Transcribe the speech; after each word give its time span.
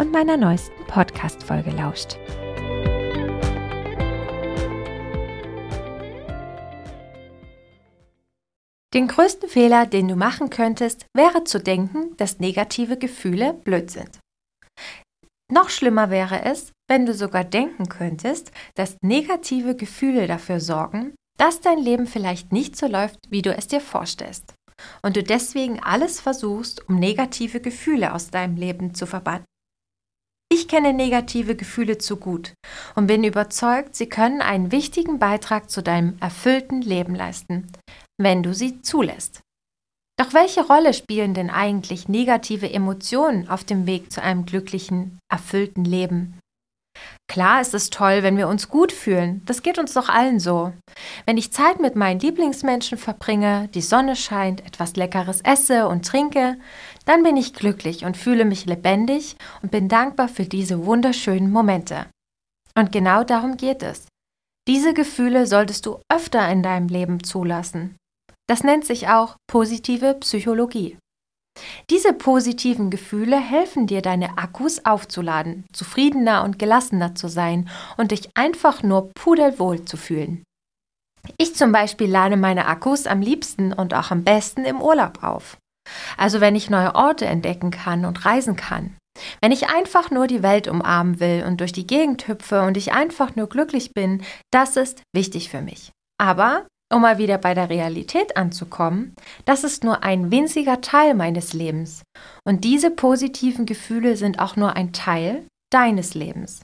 und 0.00 0.12
meiner 0.12 0.38
neuesten 0.38 0.82
Podcast-Folge 0.86 1.70
lauscht. 1.72 2.16
Den 8.94 9.06
größten 9.06 9.48
Fehler, 9.48 9.86
den 9.86 10.08
du 10.08 10.16
machen 10.16 10.48
könntest, 10.48 11.04
wäre 11.14 11.44
zu 11.44 11.60
denken, 11.60 12.16
dass 12.16 12.40
negative 12.40 12.96
Gefühle 12.96 13.52
blöd 13.52 13.90
sind. 13.90 14.18
Noch 15.52 15.68
schlimmer 15.68 16.10
wäre 16.10 16.44
es, 16.44 16.72
wenn 16.88 17.04
du 17.04 17.12
sogar 17.12 17.44
denken 17.44 17.88
könntest, 17.88 18.52
dass 18.76 18.96
negative 19.02 19.76
Gefühle 19.76 20.26
dafür 20.26 20.60
sorgen, 20.60 21.14
dass 21.38 21.60
dein 21.60 21.78
Leben 21.78 22.06
vielleicht 22.06 22.52
nicht 22.52 22.76
so 22.76 22.86
läuft, 22.86 23.18
wie 23.28 23.42
du 23.42 23.54
es 23.54 23.68
dir 23.68 23.80
vorstellst. 23.80 24.54
Und 25.02 25.16
du 25.16 25.22
deswegen 25.22 25.78
alles 25.80 26.20
versuchst, 26.20 26.88
um 26.88 26.96
negative 26.96 27.60
Gefühle 27.60 28.14
aus 28.14 28.30
deinem 28.30 28.56
Leben 28.56 28.94
zu 28.94 29.06
verbannen. 29.06 29.44
Ich 30.52 30.66
kenne 30.66 30.92
negative 30.92 31.54
Gefühle 31.54 31.98
zu 31.98 32.16
gut 32.16 32.54
und 32.96 33.06
bin 33.06 33.22
überzeugt, 33.22 33.94
sie 33.94 34.08
können 34.08 34.42
einen 34.42 34.72
wichtigen 34.72 35.20
Beitrag 35.20 35.70
zu 35.70 35.80
deinem 35.80 36.18
erfüllten 36.20 36.82
Leben 36.82 37.14
leisten, 37.14 37.70
wenn 38.18 38.42
du 38.42 38.52
sie 38.52 38.82
zulässt. 38.82 39.42
Doch 40.18 40.34
welche 40.34 40.66
Rolle 40.66 40.92
spielen 40.92 41.34
denn 41.34 41.50
eigentlich 41.50 42.08
negative 42.08 42.70
Emotionen 42.70 43.48
auf 43.48 43.62
dem 43.62 43.86
Weg 43.86 44.12
zu 44.12 44.20
einem 44.20 44.44
glücklichen, 44.44 45.20
erfüllten 45.32 45.84
Leben? 45.84 46.39
Klar 47.28 47.60
ist 47.60 47.74
es 47.74 47.90
toll, 47.90 48.22
wenn 48.22 48.36
wir 48.36 48.48
uns 48.48 48.68
gut 48.68 48.90
fühlen. 48.90 49.42
Das 49.46 49.62
geht 49.62 49.78
uns 49.78 49.92
doch 49.92 50.08
allen 50.08 50.40
so. 50.40 50.72
Wenn 51.26 51.38
ich 51.38 51.52
Zeit 51.52 51.80
mit 51.80 51.94
meinen 51.94 52.18
Lieblingsmenschen 52.18 52.98
verbringe, 52.98 53.68
die 53.72 53.82
Sonne 53.82 54.16
scheint, 54.16 54.66
etwas 54.66 54.96
Leckeres 54.96 55.40
esse 55.42 55.86
und 55.86 56.04
trinke, 56.04 56.58
dann 57.04 57.22
bin 57.22 57.36
ich 57.36 57.54
glücklich 57.54 58.04
und 58.04 58.16
fühle 58.16 58.44
mich 58.44 58.66
lebendig 58.66 59.36
und 59.62 59.70
bin 59.70 59.88
dankbar 59.88 60.28
für 60.28 60.44
diese 60.44 60.86
wunderschönen 60.86 61.52
Momente. 61.52 62.06
Und 62.76 62.90
genau 62.90 63.22
darum 63.22 63.56
geht 63.56 63.82
es. 63.82 64.08
Diese 64.66 64.92
Gefühle 64.92 65.46
solltest 65.46 65.86
du 65.86 66.00
öfter 66.12 66.48
in 66.50 66.62
deinem 66.62 66.88
Leben 66.88 67.22
zulassen. 67.22 67.96
Das 68.48 68.64
nennt 68.64 68.84
sich 68.84 69.08
auch 69.08 69.36
positive 69.48 70.14
Psychologie. 70.14 70.98
Diese 71.90 72.12
positiven 72.12 72.90
Gefühle 72.90 73.38
helfen 73.38 73.86
dir, 73.86 74.00
deine 74.00 74.38
Akkus 74.38 74.84
aufzuladen, 74.84 75.64
zufriedener 75.72 76.44
und 76.44 76.58
gelassener 76.58 77.14
zu 77.14 77.28
sein 77.28 77.68
und 77.96 78.12
dich 78.12 78.30
einfach 78.34 78.82
nur 78.82 79.10
pudelwohl 79.10 79.84
zu 79.84 79.96
fühlen. 79.96 80.44
Ich 81.36 81.56
zum 81.56 81.72
Beispiel 81.72 82.08
lade 82.08 82.36
meine 82.36 82.66
Akkus 82.66 83.06
am 83.06 83.20
liebsten 83.20 83.72
und 83.72 83.92
auch 83.94 84.10
am 84.10 84.24
besten 84.24 84.64
im 84.64 84.80
Urlaub 84.80 85.22
auf. 85.22 85.58
Also 86.16 86.40
wenn 86.40 86.54
ich 86.54 86.70
neue 86.70 86.94
Orte 86.94 87.26
entdecken 87.26 87.70
kann 87.70 88.04
und 88.04 88.24
reisen 88.24 88.56
kann. 88.56 88.96
Wenn 89.42 89.52
ich 89.52 89.68
einfach 89.68 90.10
nur 90.10 90.26
die 90.26 90.42
Welt 90.42 90.68
umarmen 90.68 91.20
will 91.20 91.44
und 91.46 91.60
durch 91.60 91.72
die 91.72 91.86
Gegend 91.86 92.28
hüpfe 92.28 92.62
und 92.62 92.76
ich 92.76 92.92
einfach 92.92 93.36
nur 93.36 93.48
glücklich 93.48 93.92
bin, 93.92 94.22
das 94.50 94.76
ist 94.76 95.02
wichtig 95.12 95.50
für 95.50 95.60
mich. 95.60 95.92
Aber 96.18 96.66
um 96.92 97.02
mal 97.02 97.18
wieder 97.18 97.38
bei 97.38 97.54
der 97.54 97.70
Realität 97.70 98.36
anzukommen, 98.36 99.14
das 99.44 99.64
ist 99.64 99.84
nur 99.84 100.02
ein 100.02 100.30
winziger 100.30 100.80
Teil 100.80 101.14
meines 101.14 101.52
Lebens. 101.52 102.02
Und 102.44 102.64
diese 102.64 102.90
positiven 102.90 103.64
Gefühle 103.66 104.16
sind 104.16 104.40
auch 104.40 104.56
nur 104.56 104.74
ein 104.74 104.92
Teil 104.92 105.46
deines 105.72 106.14
Lebens. 106.14 106.62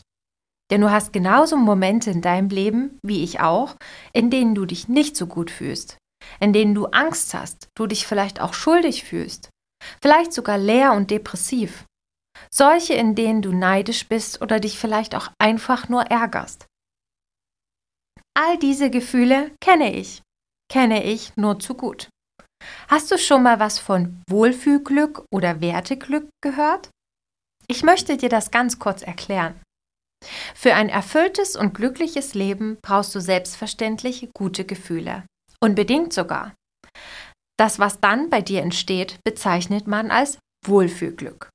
Denn 0.71 0.81
du 0.81 0.91
hast 0.91 1.13
genauso 1.13 1.57
Momente 1.57 2.11
in 2.11 2.23
deinem 2.23 2.49
Leben, 2.49 2.99
wie 3.03 3.23
ich 3.23 3.41
auch, 3.41 3.77
in 4.13 4.31
denen 4.31 4.55
du 4.55 4.67
dich 4.67 4.89
nicht 4.89 5.17
so 5.17 5.27
gut 5.27 5.51
fühlst, 5.51 5.99
in 6.41 6.53
denen 6.53 6.75
du 6.75 6.87
Angst 6.87 7.35
hast, 7.35 7.69
du 7.77 7.87
dich 7.87 8.07
vielleicht 8.07 8.41
auch 8.41 8.53
schuldig 8.53 9.05
fühlst, 9.05 9.51
vielleicht 10.03 10.33
sogar 10.33 10.59
leer 10.59 10.93
und 10.93 11.11
depressiv. 11.11 11.85
Solche, 12.51 12.95
in 12.95 13.15
denen 13.15 13.43
du 13.43 13.53
neidisch 13.53 14.09
bist 14.09 14.43
oder 14.43 14.59
dich 14.59 14.79
vielleicht 14.79 15.15
auch 15.15 15.29
einfach 15.39 15.89
nur 15.89 16.03
ärgerst. 16.03 16.67
All 18.39 18.59
diese 18.59 18.91
Gefühle 18.91 19.53
kenne 19.63 19.97
ich, 19.97 20.21
kenne 20.71 21.05
ich 21.05 21.35
nur 21.37 21.59
zu 21.59 21.73
gut. 21.75 22.11
Hast 22.89 23.11
du 23.11 23.17
schon 23.17 23.43
mal 23.43 23.61
was 23.61 23.79
von 23.79 24.23
Wohlfühlglück 24.29 25.25
oder 25.33 25.63
Werteglück 25.63 26.29
gehört? 26.43 26.91
Ich 27.67 27.83
möchte 27.83 28.19
dir 28.19 28.29
das 28.29 28.51
ganz 28.51 28.79
kurz 28.79 29.01
erklären. 29.01 29.59
Für 30.55 30.75
ein 30.75 30.91
erfülltes 30.91 31.57
und 31.57 31.73
glückliches 31.73 32.35
Leben 32.35 32.77
brauchst 32.83 33.15
du 33.15 33.21
selbstverständlich 33.21 34.29
gute 34.35 34.67
Gefühle. 34.67 35.25
Unbedingt 35.63 36.13
sogar. 36.13 36.53
Das, 37.59 37.79
was 37.79 38.01
dann 38.01 38.29
bei 38.29 38.43
dir 38.43 38.61
entsteht, 38.61 39.19
bezeichnet 39.25 39.87
man 39.87 40.11
als 40.11 40.39
Wohlfühlglück. 40.67 41.49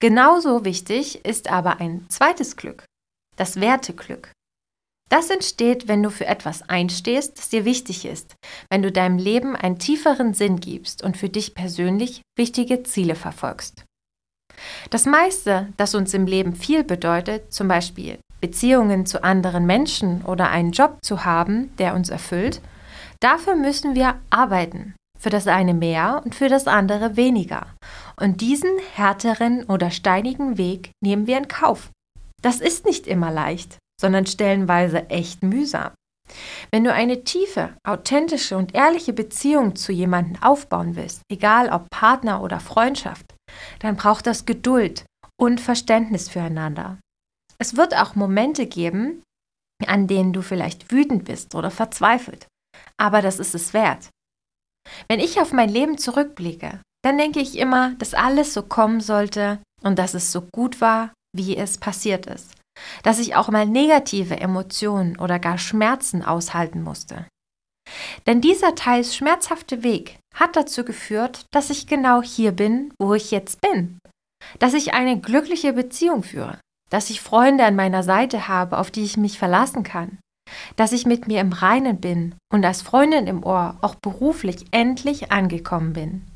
Genauso 0.00 0.64
wichtig 0.64 1.24
ist 1.24 1.48
aber 1.48 1.78
ein 1.78 2.04
zweites 2.10 2.56
Glück, 2.56 2.84
das 3.36 3.60
Werteglück. 3.60 4.32
Das 5.10 5.30
entsteht, 5.30 5.86
wenn 5.86 6.02
du 6.02 6.10
für 6.10 6.26
etwas 6.26 6.68
einstehst, 6.68 7.38
das 7.38 7.48
dir 7.48 7.64
wichtig 7.64 8.04
ist, 8.04 8.36
wenn 8.70 8.82
du 8.82 8.90
deinem 8.90 9.18
Leben 9.18 9.54
einen 9.54 9.78
tieferen 9.78 10.34
Sinn 10.34 10.60
gibst 10.60 11.02
und 11.02 11.16
für 11.16 11.28
dich 11.28 11.54
persönlich 11.54 12.22
wichtige 12.36 12.82
Ziele 12.82 13.14
verfolgst. 13.14 13.84
Das 14.90 15.04
meiste, 15.04 15.68
das 15.76 15.94
uns 15.94 16.14
im 16.14 16.26
Leben 16.26 16.54
viel 16.54 16.84
bedeutet, 16.84 17.52
zum 17.52 17.68
Beispiel 17.68 18.18
Beziehungen 18.40 19.06
zu 19.06 19.24
anderen 19.24 19.66
Menschen 19.66 20.22
oder 20.22 20.50
einen 20.50 20.72
Job 20.72 20.98
zu 21.02 21.24
haben, 21.24 21.74
der 21.76 21.94
uns 21.94 22.08
erfüllt, 22.08 22.60
dafür 23.20 23.56
müssen 23.56 23.94
wir 23.94 24.20
arbeiten. 24.30 24.94
Für 25.18 25.30
das 25.30 25.46
eine 25.46 25.74
mehr 25.74 26.20
und 26.24 26.34
für 26.34 26.48
das 26.48 26.66
andere 26.66 27.16
weniger. 27.16 27.66
Und 28.20 28.42
diesen 28.42 28.70
härteren 28.94 29.64
oder 29.64 29.90
steinigen 29.90 30.58
Weg 30.58 30.90
nehmen 31.02 31.26
wir 31.26 31.38
in 31.38 31.48
Kauf. 31.48 31.90
Das 32.42 32.60
ist 32.60 32.84
nicht 32.84 33.06
immer 33.06 33.30
leicht 33.30 33.78
sondern 34.00 34.26
stellenweise 34.26 35.08
echt 35.10 35.42
mühsam. 35.42 35.92
Wenn 36.70 36.84
du 36.84 36.92
eine 36.92 37.24
tiefe, 37.24 37.76
authentische 37.86 38.56
und 38.56 38.74
ehrliche 38.74 39.12
Beziehung 39.12 39.76
zu 39.76 39.92
jemandem 39.92 40.42
aufbauen 40.42 40.96
willst, 40.96 41.22
egal 41.30 41.68
ob 41.68 41.88
Partner 41.90 42.42
oder 42.42 42.60
Freundschaft, 42.60 43.34
dann 43.80 43.96
braucht 43.96 44.26
das 44.26 44.46
Geduld 44.46 45.04
und 45.38 45.60
Verständnis 45.60 46.28
füreinander. 46.28 46.98
Es 47.58 47.76
wird 47.76 47.96
auch 47.96 48.14
Momente 48.14 48.66
geben, 48.66 49.22
an 49.86 50.06
denen 50.06 50.32
du 50.32 50.42
vielleicht 50.42 50.90
wütend 50.90 51.24
bist 51.24 51.54
oder 51.54 51.70
verzweifelt, 51.70 52.46
aber 52.96 53.22
das 53.22 53.38
ist 53.38 53.54
es 53.54 53.74
wert. 53.74 54.08
Wenn 55.08 55.20
ich 55.20 55.40
auf 55.40 55.52
mein 55.52 55.68
Leben 55.68 55.98
zurückblicke, 55.98 56.80
dann 57.02 57.18
denke 57.18 57.40
ich 57.40 57.58
immer, 57.58 57.94
dass 57.96 58.14
alles 58.14 58.54
so 58.54 58.62
kommen 58.62 59.00
sollte 59.00 59.60
und 59.82 59.98
dass 59.98 60.14
es 60.14 60.32
so 60.32 60.42
gut 60.52 60.80
war, 60.80 61.12
wie 61.36 61.56
es 61.56 61.78
passiert 61.78 62.26
ist 62.26 62.54
dass 63.02 63.18
ich 63.18 63.36
auch 63.36 63.48
mal 63.48 63.66
negative 63.66 64.38
Emotionen 64.40 65.18
oder 65.18 65.38
gar 65.38 65.58
Schmerzen 65.58 66.24
aushalten 66.24 66.82
musste. 66.82 67.26
Denn 68.26 68.40
dieser 68.40 68.74
teils 68.74 69.14
schmerzhafte 69.14 69.82
Weg 69.82 70.18
hat 70.34 70.56
dazu 70.56 70.84
geführt, 70.84 71.46
dass 71.52 71.70
ich 71.70 71.86
genau 71.86 72.22
hier 72.22 72.52
bin, 72.52 72.92
wo 72.98 73.14
ich 73.14 73.30
jetzt 73.30 73.60
bin. 73.60 73.98
Dass 74.58 74.74
ich 74.74 74.94
eine 74.94 75.20
glückliche 75.20 75.72
Beziehung 75.72 76.22
führe. 76.22 76.58
Dass 76.90 77.10
ich 77.10 77.20
Freunde 77.20 77.64
an 77.64 77.76
meiner 77.76 78.02
Seite 78.02 78.48
habe, 78.48 78.78
auf 78.78 78.90
die 78.90 79.04
ich 79.04 79.16
mich 79.16 79.38
verlassen 79.38 79.82
kann. 79.82 80.18
Dass 80.76 80.92
ich 80.92 81.06
mit 81.06 81.26
mir 81.26 81.40
im 81.40 81.52
Reinen 81.52 82.00
bin 82.00 82.34
und 82.52 82.64
als 82.64 82.82
Freundin 82.82 83.26
im 83.26 83.42
Ohr 83.44 83.76
auch 83.80 83.94
beruflich 83.94 84.66
endlich 84.70 85.32
angekommen 85.32 85.92
bin. 85.92 86.26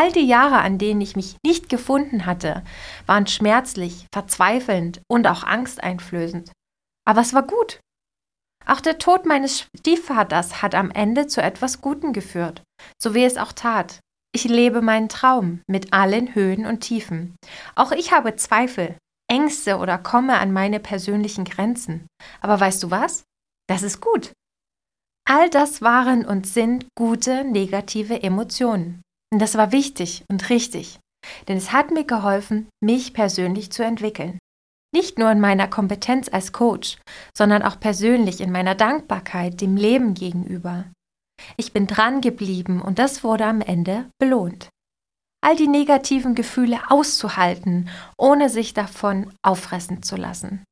All 0.00 0.10
die 0.12 0.26
Jahre, 0.26 0.60
an 0.60 0.78
denen 0.78 1.02
ich 1.02 1.14
mich 1.14 1.36
nicht 1.44 1.68
gefunden 1.68 2.24
hatte, 2.24 2.64
waren 3.04 3.26
schmerzlich, 3.26 4.06
verzweifelnd 4.14 5.02
und 5.10 5.26
auch 5.26 5.42
angsteinflößend. 5.42 6.52
Aber 7.06 7.20
es 7.20 7.34
war 7.34 7.42
gut. 7.42 7.80
Auch 8.64 8.80
der 8.80 8.96
Tod 8.96 9.26
meines 9.26 9.66
Stiefvaters 9.76 10.62
hat 10.62 10.74
am 10.74 10.90
Ende 10.90 11.26
zu 11.26 11.42
etwas 11.42 11.82
Gutem 11.82 12.14
geführt, 12.14 12.62
so 12.98 13.12
wie 13.12 13.24
es 13.24 13.36
auch 13.36 13.52
tat. 13.52 14.00
Ich 14.34 14.44
lebe 14.44 14.80
meinen 14.80 15.10
Traum 15.10 15.60
mit 15.66 15.92
allen 15.92 16.34
Höhen 16.34 16.64
und 16.64 16.80
Tiefen. 16.80 17.36
Auch 17.74 17.92
ich 17.92 18.10
habe 18.10 18.36
Zweifel, 18.36 18.96
Ängste 19.30 19.76
oder 19.76 19.98
komme 19.98 20.38
an 20.38 20.50
meine 20.50 20.80
persönlichen 20.80 21.44
Grenzen. 21.44 22.06
Aber 22.40 22.58
weißt 22.58 22.82
du 22.84 22.90
was? 22.90 23.24
Das 23.68 23.82
ist 23.82 24.00
gut. 24.00 24.32
All 25.28 25.50
das 25.50 25.82
waren 25.82 26.24
und 26.24 26.46
sind 26.46 26.86
gute 26.96 27.44
negative 27.44 28.22
Emotionen. 28.22 29.02
Und 29.32 29.40
das 29.40 29.56
war 29.56 29.72
wichtig 29.72 30.24
und 30.28 30.50
richtig, 30.50 30.98
denn 31.48 31.56
es 31.56 31.72
hat 31.72 31.90
mir 31.90 32.04
geholfen, 32.04 32.68
mich 32.82 33.14
persönlich 33.14 33.70
zu 33.70 33.84
entwickeln. 33.84 34.38
Nicht 34.92 35.18
nur 35.18 35.30
in 35.30 35.40
meiner 35.40 35.68
Kompetenz 35.68 36.28
als 36.28 36.52
Coach, 36.52 36.98
sondern 37.36 37.62
auch 37.62 37.78
persönlich 37.78 38.40
in 38.40 38.50
meiner 38.50 38.74
Dankbarkeit 38.74 39.60
dem 39.60 39.76
Leben 39.76 40.14
gegenüber. 40.14 40.86
Ich 41.56 41.72
bin 41.72 41.86
dran 41.86 42.20
geblieben 42.20 42.82
und 42.82 42.98
das 42.98 43.22
wurde 43.22 43.46
am 43.46 43.60
Ende 43.60 44.10
belohnt. 44.18 44.68
All 45.42 45.56
die 45.56 45.68
negativen 45.68 46.34
Gefühle 46.34 46.90
auszuhalten, 46.90 47.88
ohne 48.18 48.50
sich 48.50 48.74
davon 48.74 49.32
auffressen 49.42 50.02
zu 50.02 50.16
lassen. 50.16 50.64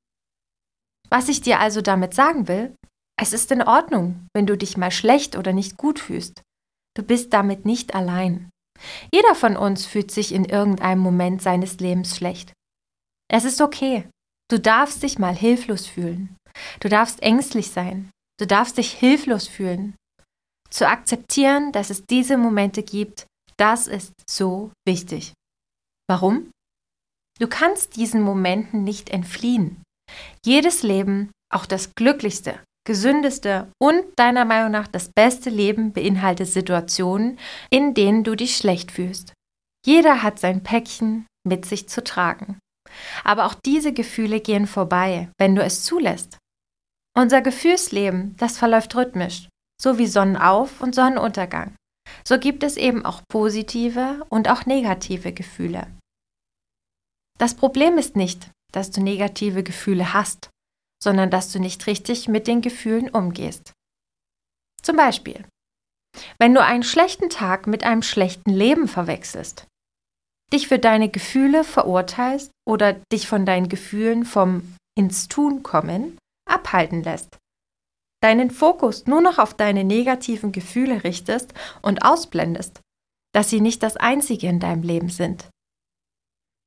Was 1.08 1.28
ich 1.28 1.40
dir 1.40 1.60
also 1.60 1.80
damit 1.80 2.12
sagen 2.12 2.48
will, 2.48 2.74
es 3.18 3.32
ist 3.32 3.50
in 3.50 3.62
Ordnung, 3.62 4.26
wenn 4.34 4.46
du 4.46 4.56
dich 4.56 4.76
mal 4.76 4.90
schlecht 4.90 5.36
oder 5.36 5.52
nicht 5.52 5.76
gut 5.76 5.98
fühlst. 5.98 6.42
Du 6.98 7.04
bist 7.04 7.32
damit 7.32 7.64
nicht 7.64 7.94
allein. 7.94 8.50
Jeder 9.14 9.36
von 9.36 9.56
uns 9.56 9.86
fühlt 9.86 10.10
sich 10.10 10.32
in 10.32 10.44
irgendeinem 10.44 10.98
Moment 10.98 11.40
seines 11.40 11.78
Lebens 11.78 12.16
schlecht. 12.16 12.52
Es 13.30 13.44
ist 13.44 13.60
okay. 13.60 14.08
Du 14.50 14.58
darfst 14.58 15.04
dich 15.04 15.16
mal 15.16 15.34
hilflos 15.34 15.86
fühlen. 15.86 16.36
Du 16.80 16.88
darfst 16.88 17.22
ängstlich 17.22 17.70
sein. 17.70 18.10
Du 18.40 18.48
darfst 18.48 18.78
dich 18.78 18.92
hilflos 18.92 19.46
fühlen. 19.46 19.94
Zu 20.70 20.88
akzeptieren, 20.88 21.70
dass 21.70 21.90
es 21.90 22.04
diese 22.04 22.36
Momente 22.36 22.82
gibt, 22.82 23.26
das 23.56 23.86
ist 23.86 24.12
so 24.28 24.72
wichtig. 24.84 25.34
Warum? 26.08 26.50
Du 27.38 27.46
kannst 27.46 27.94
diesen 27.94 28.22
Momenten 28.22 28.82
nicht 28.82 29.10
entfliehen. 29.10 29.84
Jedes 30.44 30.82
Leben, 30.82 31.30
auch 31.52 31.64
das 31.64 31.94
glücklichste, 31.94 32.58
gesündeste 32.88 33.70
und 33.78 34.02
deiner 34.16 34.46
Meinung 34.46 34.70
nach 34.70 34.88
das 34.88 35.10
beste 35.14 35.50
Leben 35.50 35.92
beinhaltet 35.92 36.48
Situationen, 36.48 37.38
in 37.68 37.92
denen 37.92 38.24
du 38.24 38.34
dich 38.34 38.56
schlecht 38.56 38.90
fühlst. 38.90 39.34
Jeder 39.84 40.22
hat 40.22 40.38
sein 40.38 40.62
Päckchen 40.62 41.26
mit 41.46 41.66
sich 41.66 41.86
zu 41.90 42.02
tragen. 42.02 42.58
Aber 43.24 43.44
auch 43.44 43.52
diese 43.52 43.92
Gefühle 43.92 44.40
gehen 44.40 44.66
vorbei, 44.66 45.28
wenn 45.38 45.54
du 45.54 45.62
es 45.62 45.84
zulässt. 45.84 46.38
Unser 47.14 47.42
Gefühlsleben, 47.42 48.34
das 48.38 48.56
verläuft 48.56 48.96
rhythmisch, 48.96 49.48
so 49.78 49.98
wie 49.98 50.06
Sonnenauf- 50.06 50.80
und 50.80 50.94
Sonnenuntergang. 50.94 51.76
So 52.26 52.38
gibt 52.38 52.62
es 52.62 52.78
eben 52.78 53.04
auch 53.04 53.20
positive 53.28 54.24
und 54.30 54.48
auch 54.48 54.64
negative 54.64 55.34
Gefühle. 55.34 55.88
Das 57.38 57.54
Problem 57.54 57.98
ist 57.98 58.16
nicht, 58.16 58.50
dass 58.72 58.90
du 58.90 59.02
negative 59.02 59.62
Gefühle 59.62 60.14
hast, 60.14 60.48
sondern 61.02 61.30
dass 61.30 61.52
du 61.52 61.58
nicht 61.58 61.86
richtig 61.86 62.28
mit 62.28 62.46
den 62.46 62.60
Gefühlen 62.60 63.08
umgehst. 63.08 63.72
Zum 64.82 64.96
Beispiel, 64.96 65.44
wenn 66.38 66.54
du 66.54 66.62
einen 66.62 66.82
schlechten 66.82 67.30
Tag 67.30 67.66
mit 67.66 67.84
einem 67.84 68.02
schlechten 68.02 68.50
Leben 68.50 68.88
verwechselst, 68.88 69.66
dich 70.52 70.68
für 70.68 70.78
deine 70.78 71.08
Gefühle 71.08 71.64
verurteilst 71.64 72.50
oder 72.66 72.94
dich 73.12 73.28
von 73.28 73.44
deinen 73.44 73.68
Gefühlen 73.68 74.24
vom 74.24 74.74
ins 74.96 75.28
Tun 75.28 75.62
kommen 75.62 76.18
abhalten 76.48 77.02
lässt, 77.02 77.38
deinen 78.22 78.50
Fokus 78.50 79.06
nur 79.06 79.20
noch 79.20 79.38
auf 79.38 79.54
deine 79.54 79.84
negativen 79.84 80.50
Gefühle 80.50 81.04
richtest 81.04 81.52
und 81.82 82.04
ausblendest, 82.04 82.80
dass 83.34 83.50
sie 83.50 83.60
nicht 83.60 83.82
das 83.82 83.96
Einzige 83.96 84.48
in 84.48 84.58
deinem 84.58 84.82
Leben 84.82 85.10
sind. 85.10 85.48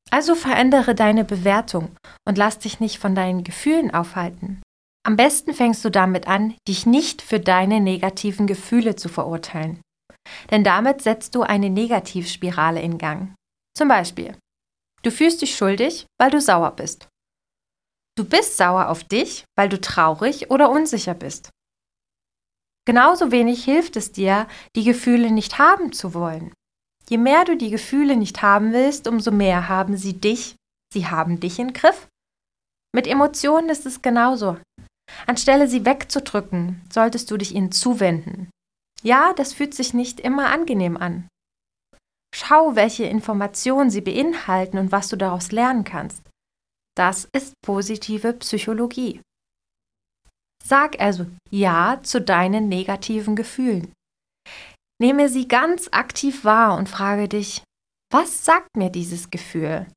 Also 0.10 0.36
verändere 0.36 0.96
deine 0.96 1.24
Bewertung 1.24 1.96
und 2.28 2.38
lass 2.38 2.60
dich 2.60 2.80
nicht 2.80 2.98
von 2.98 3.16
deinen 3.16 3.44
Gefühlen 3.44 3.94
aufhalten. 3.94 4.62
Am 5.04 5.16
besten 5.16 5.54
fängst 5.54 5.84
du 5.84 5.90
damit 5.90 6.28
an, 6.28 6.56
dich 6.68 6.86
nicht 6.86 7.22
für 7.22 7.40
deine 7.40 7.80
negativen 7.80 8.46
Gefühle 8.46 8.96
zu 8.96 9.10
verurteilen. 9.10 9.82
Denn 10.52 10.64
damit 10.64 11.02
setzt 11.02 11.36
du 11.36 11.42
eine 11.42 11.70
Negativspirale 11.70 12.82
in 12.82 12.98
Gang. 12.98 13.34
Zum 13.76 13.88
Beispiel, 13.88 14.38
du 15.04 15.12
fühlst 15.12 15.42
dich 15.42 15.56
schuldig, 15.56 16.06
weil 16.20 16.30
du 16.30 16.40
sauer 16.40 16.72
bist. 16.76 17.08
Du 18.18 18.26
bist 18.26 18.58
sauer 18.58 18.90
auf 18.90 19.04
dich, 19.04 19.46
weil 19.58 19.70
du 19.70 19.80
traurig 19.80 20.52
oder 20.52 20.70
unsicher 20.70 21.14
bist. 21.14 21.50
Genauso 22.86 23.32
wenig 23.32 23.64
hilft 23.64 23.96
es 23.96 24.12
dir, 24.12 24.48
die 24.76 24.84
Gefühle 24.84 25.32
nicht 25.32 25.60
haben 25.60 25.94
zu 25.94 26.14
wollen. 26.14 26.54
Je 27.12 27.18
mehr 27.18 27.44
du 27.44 27.58
die 27.58 27.70
Gefühle 27.70 28.16
nicht 28.16 28.42
haben 28.42 28.72
willst, 28.72 29.06
umso 29.06 29.32
mehr 29.32 29.68
haben 29.68 29.98
sie 29.98 30.14
dich, 30.14 30.56
sie 30.94 31.08
haben 31.08 31.42
dich 31.42 31.60
im 31.60 31.74
Griff. 31.74 32.08
Mit 32.96 33.06
Emotionen 33.06 33.68
ist 33.68 33.86
es 33.86 34.02
genauso. 34.02 34.58
Anstelle 35.28 35.68
sie 35.68 35.86
wegzudrücken, 35.86 36.82
solltest 36.90 37.30
du 37.30 37.36
dich 37.36 37.54
ihnen 37.54 37.74
zuwenden. 37.74 38.50
Ja, 39.04 39.34
das 39.34 39.52
fühlt 39.52 39.74
sich 39.74 39.94
nicht 39.94 40.22
immer 40.22 40.52
angenehm 40.52 40.96
an. 40.96 41.28
Schau, 42.34 42.76
welche 42.78 43.04
Informationen 43.04 43.90
sie 43.90 44.02
beinhalten 44.02 44.78
und 44.78 44.94
was 44.94 45.10
du 45.10 45.18
daraus 45.18 45.52
lernen 45.52 45.84
kannst. 45.84 46.24
Das 46.96 47.28
ist 47.34 47.54
positive 47.62 48.32
Psychologie. 48.34 49.20
Sag 50.64 51.02
also 51.02 51.26
Ja 51.50 52.00
zu 52.04 52.22
deinen 52.22 52.70
negativen 52.70 53.36
Gefühlen. 53.36 53.92
Nehme 55.02 55.30
sie 55.30 55.48
ganz 55.48 55.90
aktiv 55.92 56.46
wahr 56.46 56.78
und 56.78 56.88
frage 56.88 57.28
dich, 57.28 57.64
was 58.14 58.46
sagt 58.46 58.78
mir 58.78 58.92
dieses 58.92 59.32
Gefühl? 59.32 59.88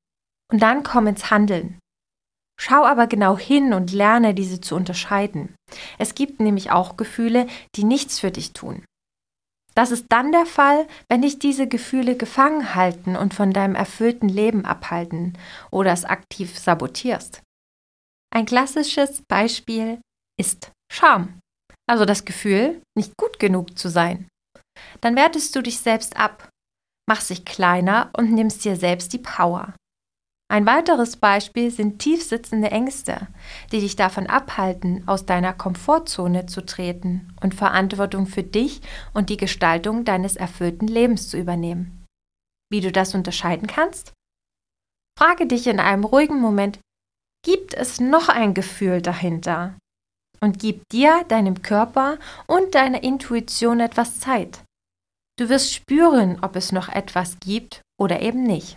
Und 0.51 0.63
dann 0.63 0.83
komm 0.83 1.07
ins 1.07 1.31
Handeln. 1.31 1.79
Schau 2.59 2.87
aber 2.87 3.07
genau 3.07 3.37
hin 3.37 3.75
und 3.75 3.93
lerne 3.93 4.33
diese 4.33 4.63
zu 4.63 4.75
unterscheiden. 4.75 5.55
Es 5.99 6.15
gibt 6.15 6.41
nämlich 6.41 6.71
auch 6.71 6.97
Gefühle, 6.97 7.47
die 7.75 7.85
nichts 7.85 8.19
für 8.19 8.31
dich 8.31 8.55
tun. 8.55 8.83
Das 9.75 9.91
ist 9.91 10.07
dann 10.09 10.33
der 10.33 10.47
Fall, 10.47 10.89
wenn 11.11 11.21
dich 11.21 11.39
diese 11.39 11.69
Gefühle 11.69 12.17
gefangen 12.17 12.75
halten 12.75 13.15
und 13.15 13.35
von 13.35 13.53
deinem 13.53 13.75
erfüllten 13.75 14.31
Leben 14.31 14.65
abhalten 14.65 15.37
oder 15.71 15.93
es 15.93 16.07
aktiv 16.07 16.59
sabotierst. 16.59 17.43
Ein 18.35 18.47
klassisches 18.47 19.21
Beispiel 19.29 20.01
ist 20.41 20.73
Scham, 20.91 21.41
also 21.87 22.07
das 22.07 22.25
Gefühl, 22.25 22.81
nicht 22.97 23.15
gut 23.19 23.39
genug 23.39 23.77
zu 23.77 23.91
sein. 23.91 24.29
Dann 25.01 25.17
wertest 25.17 25.55
du 25.57 25.63
dich 25.63 25.79
selbst 25.79 26.17
ab, 26.17 26.49
machst 27.09 27.31
dich 27.31 27.45
kleiner 27.45 28.11
und 28.17 28.33
nimmst 28.33 28.65
dir 28.65 28.77
selbst 28.77 29.13
die 29.13 29.19
Power. 29.19 29.75
Ein 30.51 30.67
weiteres 30.67 31.17
Beispiel 31.17 31.71
sind 31.71 31.99
tiefsitzende 31.99 32.71
Ängste, 32.71 33.29
die 33.73 33.81
dich 33.81 33.97
davon 33.97 34.27
abhalten, 34.27 35.03
aus 35.09 35.27
deiner 35.27 35.55
Komfortzone 35.55 36.47
zu 36.47 36.65
treten 36.65 37.35
und 37.43 37.55
Verantwortung 37.55 38.27
für 38.27 38.43
dich 38.43 38.83
und 39.15 39.31
die 39.31 39.39
Gestaltung 39.39 40.05
deines 40.05 40.37
erfüllten 40.37 40.87
Lebens 40.87 41.29
zu 41.29 41.39
übernehmen. 41.39 42.05
Wie 42.71 42.81
du 42.81 42.93
das 42.93 43.15
unterscheiden 43.15 43.67
kannst? 43.67 44.13
Frage 45.19 45.47
dich 45.47 45.67
in 45.67 45.81
einem 45.81 46.05
ruhigen 46.05 46.41
Moment, 46.41 46.79
gibt 47.45 47.73
es 47.75 48.01
noch 48.01 48.29
ein 48.29 48.53
Gefühl 48.53 49.01
dahinter? 49.01 49.77
Und 50.41 50.59
gib 50.59 50.89
dir, 50.91 51.25
deinem 51.29 51.63
Körper 51.63 52.19
und 52.47 52.75
deiner 52.75 53.03
Intuition 53.03 53.81
etwas 53.81 54.21
Zeit. 54.21 54.64
Du 55.37 55.49
wirst 55.49 55.73
spüren, 55.73 56.39
ob 56.43 56.55
es 56.55 56.71
noch 56.71 56.89
etwas 56.89 57.39
gibt 57.41 57.83
oder 58.01 58.21
eben 58.21 58.45
nicht. 58.45 58.77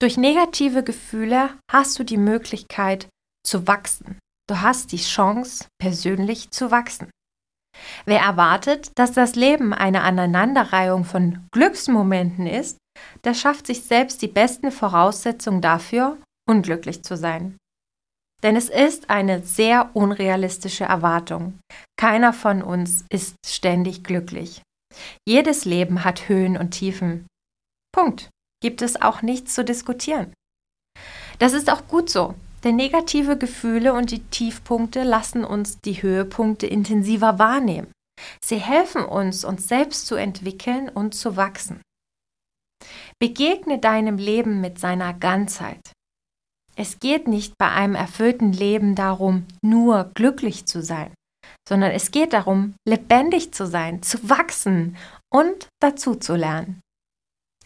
Durch 0.00 0.16
negative 0.16 0.82
Gefühle 0.82 1.58
hast 1.70 1.98
du 1.98 2.04
die 2.04 2.16
Möglichkeit 2.16 3.08
zu 3.44 3.66
wachsen. 3.66 4.18
Du 4.48 4.60
hast 4.60 4.92
die 4.92 4.98
Chance, 4.98 5.66
persönlich 5.80 6.50
zu 6.50 6.70
wachsen. 6.70 7.10
Wer 8.04 8.20
erwartet, 8.20 8.90
dass 8.96 9.12
das 9.12 9.34
Leben 9.34 9.72
eine 9.72 10.02
Aneinanderreihung 10.02 11.04
von 11.04 11.46
Glücksmomenten 11.52 12.46
ist, 12.46 12.78
der 13.24 13.34
schafft 13.34 13.66
sich 13.66 13.84
selbst 13.84 14.22
die 14.22 14.28
besten 14.28 14.72
Voraussetzungen 14.72 15.60
dafür, 15.60 16.18
unglücklich 16.48 17.02
zu 17.04 17.16
sein. 17.16 17.56
Denn 18.42 18.54
es 18.54 18.68
ist 18.68 19.10
eine 19.10 19.42
sehr 19.42 19.90
unrealistische 19.94 20.84
Erwartung. 20.84 21.58
Keiner 21.98 22.32
von 22.32 22.62
uns 22.62 23.04
ist 23.10 23.34
ständig 23.44 24.04
glücklich. 24.04 24.62
Jedes 25.28 25.64
Leben 25.64 26.04
hat 26.04 26.28
Höhen 26.28 26.56
und 26.56 26.70
Tiefen. 26.70 27.26
Punkt 27.92 28.30
gibt 28.62 28.82
es 28.82 29.00
auch 29.00 29.22
nichts 29.22 29.54
zu 29.54 29.64
diskutieren. 29.64 30.32
Das 31.38 31.52
ist 31.52 31.70
auch 31.70 31.86
gut 31.86 32.10
so, 32.10 32.34
denn 32.64 32.76
negative 32.76 33.36
Gefühle 33.36 33.92
und 33.92 34.10
die 34.10 34.22
Tiefpunkte 34.24 35.04
lassen 35.04 35.44
uns 35.44 35.80
die 35.80 36.02
Höhepunkte 36.02 36.66
intensiver 36.66 37.38
wahrnehmen. 37.38 37.92
Sie 38.44 38.58
helfen 38.58 39.04
uns, 39.04 39.44
uns 39.44 39.68
selbst 39.68 40.06
zu 40.06 40.16
entwickeln 40.16 40.88
und 40.88 41.14
zu 41.14 41.36
wachsen. 41.36 41.80
Begegne 43.20 43.78
deinem 43.78 44.18
Leben 44.18 44.60
mit 44.60 44.78
seiner 44.78 45.14
Ganzheit. 45.14 45.92
Es 46.78 47.00
geht 47.00 47.26
nicht 47.26 47.58
bei 47.58 47.68
einem 47.72 47.96
erfüllten 47.96 48.52
Leben 48.52 48.94
darum, 48.94 49.46
nur 49.62 50.12
glücklich 50.14 50.66
zu 50.66 50.80
sein, 50.80 51.12
sondern 51.68 51.90
es 51.90 52.12
geht 52.12 52.32
darum, 52.32 52.74
lebendig 52.86 53.52
zu 53.52 53.66
sein, 53.66 54.00
zu 54.00 54.30
wachsen 54.30 54.96
und 55.28 55.66
dazu 55.82 56.14
zu 56.14 56.36
lernen. 56.36 56.80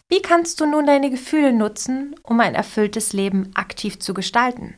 Wie 0.09 0.23
kannst 0.23 0.59
du 0.59 0.65
nun 0.65 0.87
deine 0.87 1.11
Gefühle 1.11 1.53
nutzen, 1.53 2.15
um 2.23 2.39
ein 2.39 2.55
erfülltes 2.55 3.13
Leben 3.13 3.55
aktiv 3.55 3.99
zu 3.99 4.15
gestalten? 4.15 4.77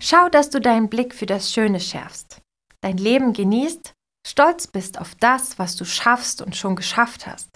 Schau, 0.00 0.28
dass 0.28 0.50
du 0.50 0.60
deinen 0.60 0.88
Blick 0.88 1.14
für 1.14 1.26
das 1.26 1.52
Schöne 1.52 1.78
schärfst, 1.78 2.40
dein 2.80 2.96
Leben 2.96 3.32
genießt, 3.32 3.92
stolz 4.26 4.66
bist 4.66 5.00
auf 5.00 5.14
das, 5.14 5.56
was 5.56 5.76
du 5.76 5.84
schaffst 5.84 6.42
und 6.42 6.56
schon 6.56 6.74
geschafft 6.74 7.28
hast. 7.28 7.51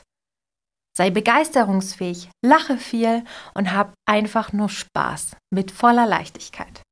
Sei 0.97 1.11
begeisterungsfähig, 1.11 2.31
lache 2.43 2.79
viel 2.79 3.23
und 3.55 3.75
hab 3.75 3.93
einfach 4.09 4.55
nur 4.55 4.71
Spaß 4.71 5.37
mit 5.53 5.71
voller 5.71 6.07
Leichtigkeit. 6.07 6.83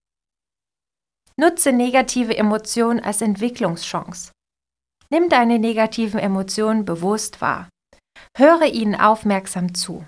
Nutze 1.36 1.72
negative 1.72 2.36
Emotionen 2.36 3.00
als 3.00 3.22
Entwicklungschance. 3.22 4.30
Nimm 5.08 5.30
deine 5.30 5.58
negativen 5.58 6.20
Emotionen 6.20 6.84
bewusst 6.84 7.40
wahr. 7.40 7.68
Höre 8.36 8.66
ihnen 8.66 8.94
aufmerksam 8.94 9.74
zu. 9.74 10.04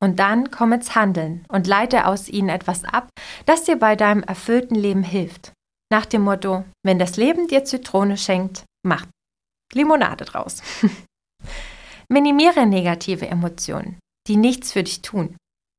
Und 0.00 0.20
dann 0.20 0.50
komm 0.52 0.72
ins 0.72 0.94
Handeln 0.94 1.44
und 1.48 1.66
leite 1.66 2.06
aus 2.06 2.28
ihnen 2.28 2.48
etwas 2.48 2.84
ab, 2.84 3.08
das 3.44 3.64
dir 3.64 3.76
bei 3.76 3.96
deinem 3.96 4.22
erfüllten 4.22 4.76
Leben 4.76 5.02
hilft. 5.02 5.52
Nach 5.90 6.06
dem 6.06 6.22
Motto, 6.22 6.64
wenn 6.84 6.98
das 6.98 7.16
Leben 7.16 7.48
dir 7.48 7.64
Zitrone 7.64 8.16
schenkt, 8.16 8.64
mach 8.84 9.06
Limonade 9.72 10.24
draus. 10.24 10.62
Minimiere 12.08 12.66
negative 12.66 13.26
Emotionen, 13.26 13.98
die 14.28 14.36
nichts 14.36 14.72
für 14.72 14.84
dich 14.84 15.02
tun. 15.02 15.36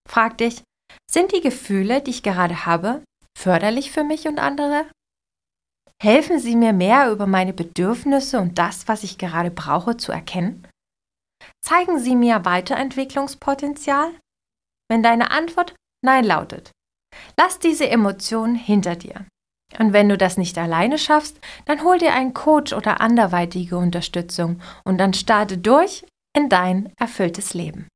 Frag 0.09 0.37
dich, 0.37 0.63
sind 1.09 1.33
die 1.33 1.41
Gefühle, 1.41 2.01
die 2.01 2.11
ich 2.11 2.23
gerade 2.23 2.65
habe, 2.65 3.03
förderlich 3.37 3.91
für 3.91 4.03
mich 4.03 4.27
und 4.27 4.39
andere? 4.39 4.85
Helfen 6.01 6.39
sie 6.39 6.55
mir 6.55 6.73
mehr 6.73 7.11
über 7.11 7.27
meine 7.27 7.53
Bedürfnisse 7.53 8.39
und 8.39 8.57
das, 8.57 8.87
was 8.87 9.03
ich 9.03 9.17
gerade 9.17 9.51
brauche, 9.51 9.97
zu 9.97 10.11
erkennen? 10.11 10.67
Zeigen 11.63 11.99
sie 11.99 12.15
mir 12.15 12.45
Weiterentwicklungspotenzial? 12.45 14.11
Wenn 14.89 15.03
deine 15.03 15.31
Antwort 15.31 15.75
Nein 16.03 16.25
lautet, 16.25 16.71
lass 17.37 17.59
diese 17.59 17.89
Emotionen 17.89 18.55
hinter 18.55 18.95
dir. 18.95 19.25
Und 19.79 19.91
wenn 19.91 20.07
du 20.07 20.17
das 20.17 20.37
nicht 20.37 20.57
alleine 20.57 20.97
schaffst, 20.97 21.39
dann 21.65 21.83
hol 21.83 21.97
dir 21.97 22.13
einen 22.13 22.33
Coach 22.33 22.73
oder 22.73 23.01
anderweitige 23.01 23.77
Unterstützung 23.77 24.61
und 24.85 24.97
dann 24.97 25.13
starte 25.13 25.57
durch 25.57 26.05
in 26.37 26.49
dein 26.49 26.93
erfülltes 26.97 27.53
Leben. 27.53 27.87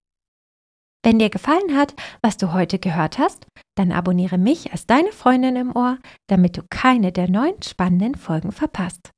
Wenn 1.03 1.19
dir 1.19 1.29
gefallen 1.29 1.75
hat, 1.75 1.95
was 2.21 2.37
du 2.37 2.53
heute 2.53 2.77
gehört 2.77 3.17
hast, 3.17 3.47
dann 3.75 3.91
abonniere 3.91 4.37
mich 4.37 4.71
als 4.71 4.85
deine 4.85 5.11
Freundin 5.11 5.55
im 5.55 5.75
Ohr, 5.75 5.97
damit 6.27 6.57
du 6.57 6.63
keine 6.69 7.11
der 7.11 7.29
neuen 7.29 7.61
spannenden 7.63 8.15
Folgen 8.15 8.51
verpasst. 8.51 9.11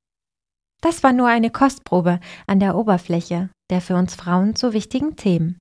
Das 0.82 1.04
war 1.04 1.14
nur 1.14 1.28
eine 1.28 1.50
Kostprobe 1.50 2.20
an 2.48 2.60
der 2.60 2.76
Oberfläche 2.76 3.50
der 3.74 3.82
für 3.82 3.96
uns 3.96 4.14
Frauen 4.14 4.56
so 4.56 4.74
wichtigen 4.74 5.16
Themen. 5.16 5.58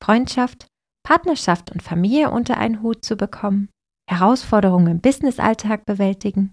Freundschaft, 0.00 0.68
Partnerschaft 1.02 1.72
und 1.72 1.82
Familie 1.82 2.30
unter 2.30 2.58
einen 2.58 2.80
Hut 2.80 3.04
zu 3.04 3.16
bekommen, 3.16 3.68
Herausforderungen 4.08 4.86
im 4.86 5.00
Businessalltag 5.00 5.84
bewältigen 5.84 6.52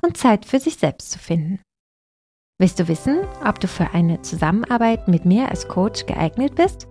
und 0.00 0.16
Zeit 0.16 0.46
für 0.46 0.58
sich 0.58 0.76
selbst 0.76 1.10
zu 1.10 1.18
finden. 1.18 1.60
Willst 2.60 2.78
du 2.78 2.88
wissen, 2.88 3.20
ob 3.42 3.58
du 3.58 3.66
für 3.66 3.94
eine 3.94 4.20
Zusammenarbeit 4.20 5.08
mit 5.08 5.24
mir 5.24 5.48
als 5.48 5.66
Coach 5.66 6.04
geeignet 6.04 6.56
bist? 6.56 6.88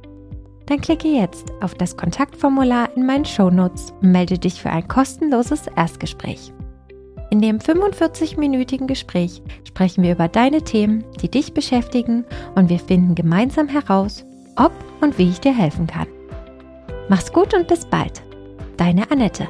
Dann 0.65 0.81
klicke 0.81 1.07
jetzt 1.07 1.45
auf 1.61 1.75
das 1.75 1.95
Kontaktformular 1.95 2.89
in 2.95 3.05
meinen 3.05 3.23
Shownotes 3.23 3.93
und 4.01 4.11
melde 4.11 4.39
dich 4.39 4.59
für 4.59 4.71
ein 4.71 4.87
kostenloses 4.87 5.67
Erstgespräch. 5.75 6.51
In 7.29 7.39
dem 7.39 7.59
45-minütigen 7.59 8.87
Gespräch 8.87 9.43
sprechen 9.63 10.03
wir 10.03 10.13
über 10.13 10.27
deine 10.27 10.63
Themen, 10.63 11.03
die 11.21 11.29
dich 11.29 11.53
beschäftigen 11.53 12.25
und 12.55 12.69
wir 12.69 12.79
finden 12.79 13.13
gemeinsam 13.13 13.67
heraus, 13.67 14.25
ob 14.55 14.71
und 15.01 15.19
wie 15.19 15.29
ich 15.29 15.39
dir 15.39 15.55
helfen 15.55 15.85
kann. 15.85 16.07
Mach's 17.09 17.31
gut 17.31 17.53
und 17.53 17.67
bis 17.67 17.85
bald. 17.85 18.23
Deine 18.77 19.11
Annette. 19.11 19.47